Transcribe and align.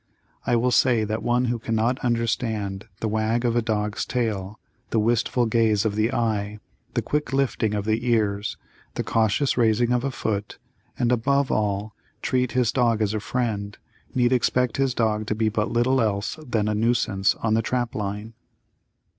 I 0.47 0.55
will 0.55 0.71
say 0.71 1.03
that 1.03 1.21
one 1.21 1.45
who 1.45 1.59
cannot 1.59 1.99
understand 2.03 2.87
the 3.01 3.07
wag 3.07 3.45
of 3.45 3.55
a 3.55 3.61
dog's 3.61 4.03
tail, 4.03 4.59
the 4.89 4.97
wistful 4.97 5.45
gaze 5.45 5.85
of 5.85 5.93
the 5.93 6.11
eye, 6.11 6.57
the 6.95 7.03
quick 7.03 7.31
lifting 7.33 7.75
of 7.75 7.85
the 7.85 8.07
ears, 8.09 8.57
the 8.95 9.03
cautious 9.03 9.57
raising 9.59 9.91
of 9.91 10.03
a 10.03 10.09
foot, 10.09 10.57
and 10.97 11.11
above 11.11 11.51
all, 11.51 11.93
treat 12.23 12.53
his 12.53 12.71
dog 12.71 12.99
as 12.99 13.13
a 13.13 13.19
friend, 13.19 13.77
need 14.15 14.33
expect 14.33 14.77
his 14.77 14.95
dog 14.95 15.27
to 15.27 15.35
be 15.35 15.49
but 15.49 15.69
little 15.69 16.01
else 16.01 16.35
than 16.47 16.67
a 16.67 16.73
nuisance 16.73 17.35
on 17.35 17.53
the 17.53 17.61
trap 17.61 17.93
line. 17.93 18.33